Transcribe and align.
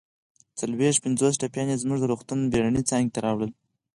څلويښت 0.59 0.99
پنځوس 1.05 1.33
ټپیان 1.41 1.67
يې 1.71 1.81
زموږ 1.83 1.97
د 1.99 2.05
روغتون 2.11 2.39
بېړنۍ 2.51 2.83
څانګې 2.89 3.13
ته 3.13 3.19
راوړل 3.25 3.51